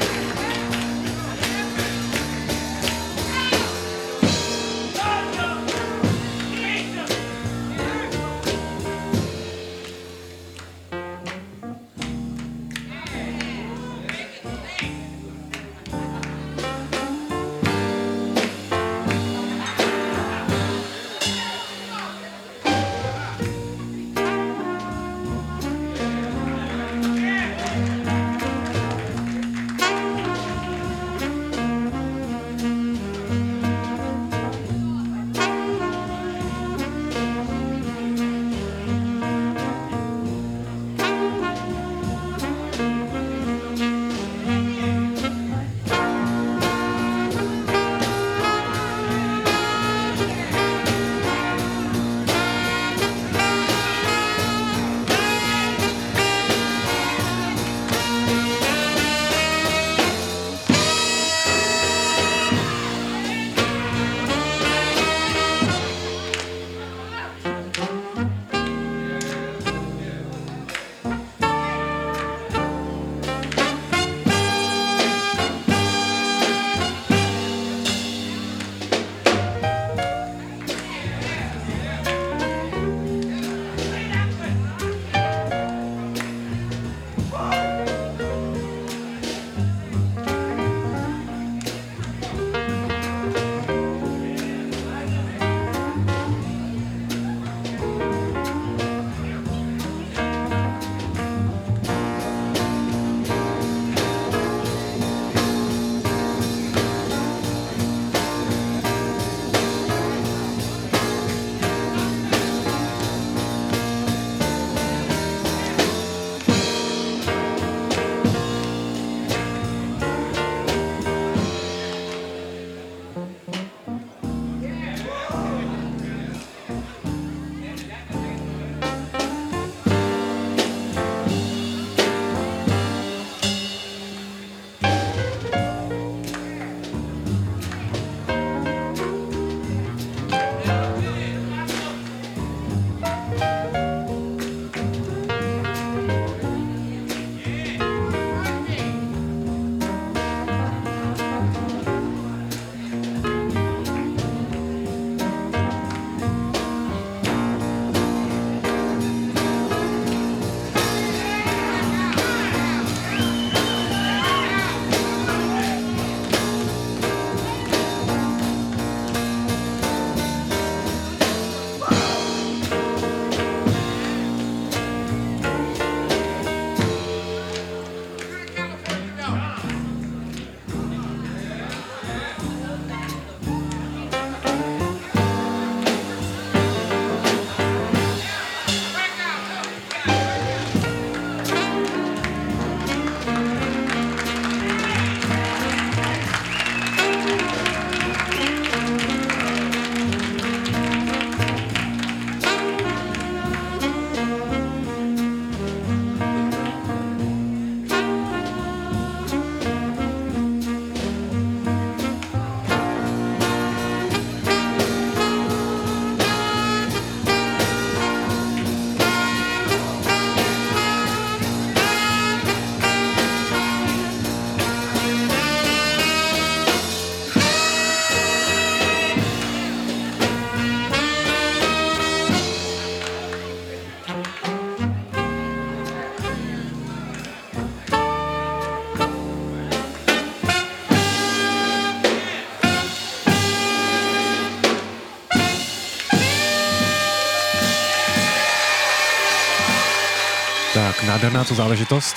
[251.15, 252.15] Nádherná to záležitost.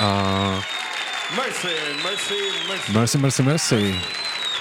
[0.00, 0.06] A
[1.36, 1.68] Mercy,
[2.02, 2.34] mercy,
[2.68, 2.92] mercy.
[2.92, 3.94] Mercy, mercy, mercy.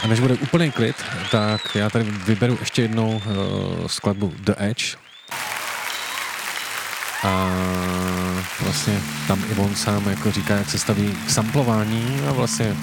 [0.03, 0.95] A než bude úplný klid,
[1.31, 4.97] tak já tady vyberu ještě jednou uh, skladbu The Edge.
[7.23, 7.49] A
[8.61, 12.75] vlastně tam i on sám jako říká, jak se staví k samplování a vlastně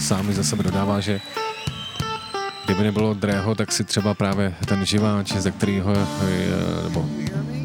[0.00, 1.20] sám za sebe dodává, že
[2.64, 6.06] kdyby nebylo Dreho, tak si třeba právě ten živáč, ze kterého je,
[6.84, 7.23] nebo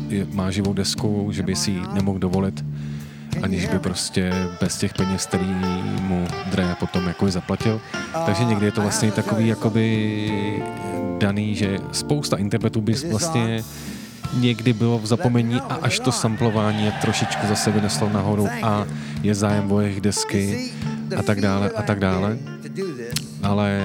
[0.10, 2.66] je, má živou desku, že by si ji nemohl dovolit,
[3.44, 4.32] aniž by prostě
[4.62, 5.56] bez těch peněz, který
[6.02, 7.82] mu Dre potom jako zaplatil.
[8.26, 10.32] Takže někdy je to vlastně takový jakoby
[11.20, 13.64] daný, že spousta interpretů by vlastně
[14.34, 18.86] někdy bylo v zapomení a až to samplování je trošičku zase vyneslo nahoru a
[19.24, 20.72] je zájem o jejich desky
[21.18, 22.38] a tak dále a tak dále.
[23.44, 23.82] Ale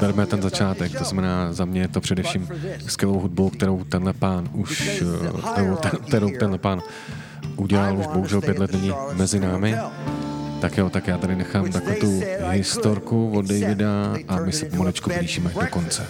[0.00, 2.48] berme ten začátek, to znamená za mě je to především
[2.86, 5.02] skvělou hudbou, kterou tenhle pán už,
[6.06, 6.82] kterou tenhle pán
[7.56, 9.76] udělal, už bohužel pět let není mezi námi.
[10.60, 15.10] Tak jo, tak já tady nechám takovou tu historku od Davida a my se pomalečku
[15.10, 16.06] blížíme do konce.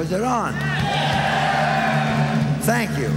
[0.00, 0.54] Is it on?
[2.62, 3.10] Thank you.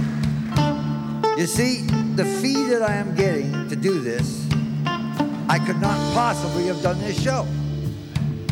[1.36, 1.82] You see,
[2.14, 4.46] the fee that I am getting to do this,
[5.48, 7.46] I could not possibly have done this show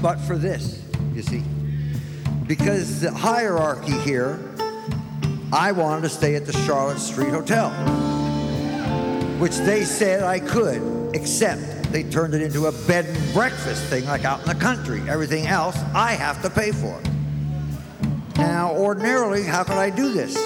[0.03, 0.83] but for this,
[1.15, 1.45] you see
[2.49, 4.39] because the hierarchy here,
[5.53, 7.71] I wanted to stay at the Charlotte Street Hotel,
[9.39, 14.05] which they said I could, except they turned it into a bed and breakfast thing
[14.07, 15.01] like out in the country.
[15.09, 17.01] Everything else I have to pay for.
[18.43, 20.37] Now, ordinarily, how could I do this?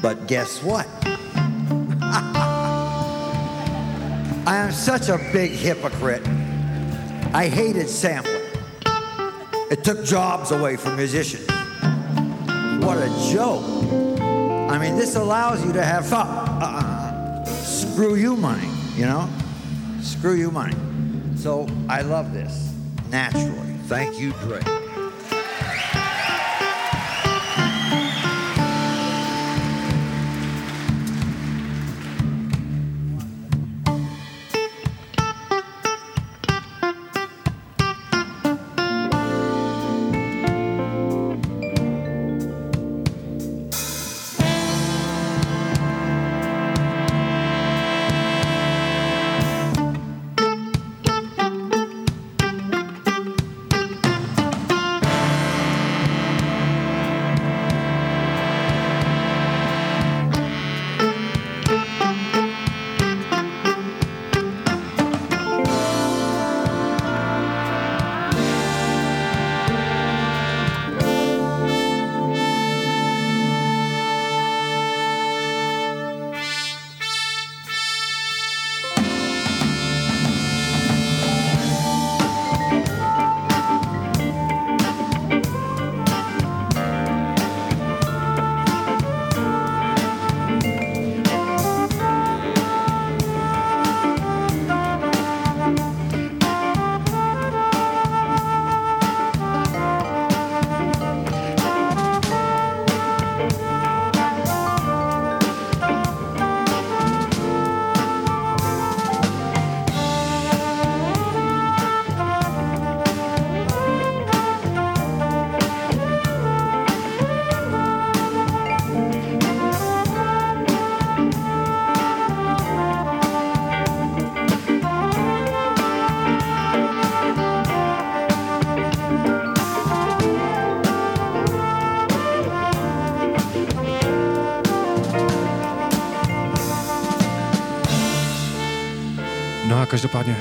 [0.00, 0.86] But guess what?
[4.46, 6.24] I am such a big hypocrite.
[7.34, 8.36] I hated sampling.
[9.72, 11.48] It took jobs away from musicians.
[12.84, 13.64] What a joke.
[14.70, 16.28] I mean, this allows you to have fun.
[16.28, 19.28] Uh, screw you money, you know?
[20.00, 20.76] Screw you money.
[21.34, 22.72] So I love this,
[23.10, 23.74] naturally.
[23.88, 24.79] Thank you, Dre.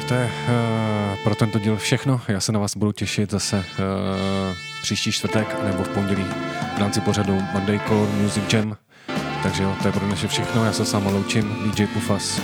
[0.10, 2.22] To je uh, pro tento díl všechno.
[2.28, 3.64] Já se na vás budu těšit zase uh,
[4.82, 6.26] příští čtvrtek nebo v pondělí
[6.76, 8.78] v rámci pořadu Monday Color Music Jam.
[9.44, 10.66] Takže jo, to je pro dnešek všechno.
[10.66, 12.42] Já se sám loučím, DJ Pufas.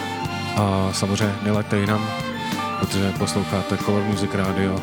[0.57, 2.09] A samozřejmě nelaďte jinam,
[2.79, 4.79] protože posloucháte Color Music Radio,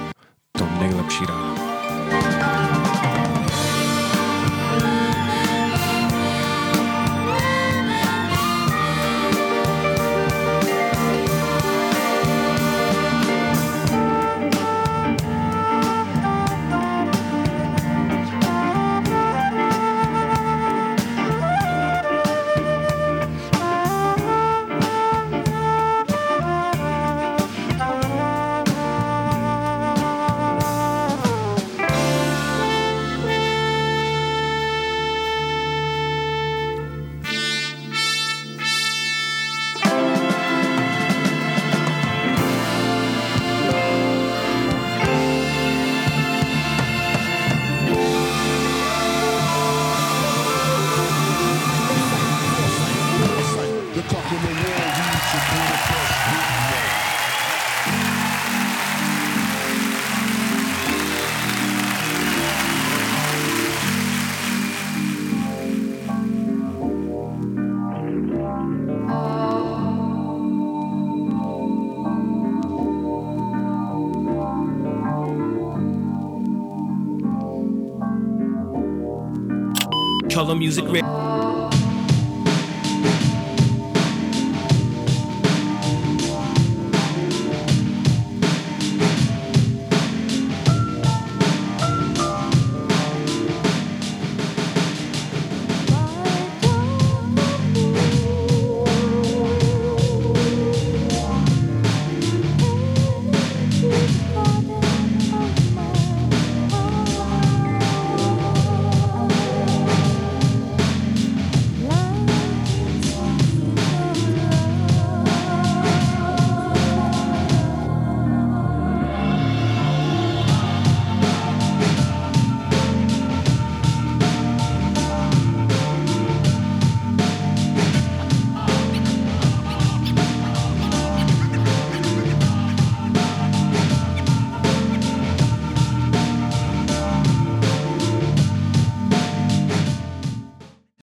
[0.59, 1.52] to nejlepší ráno.